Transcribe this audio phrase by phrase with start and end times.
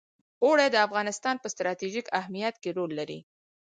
[0.43, 3.19] اوړي د افغانستان په ستراتیژیک اهمیت کې رول لري.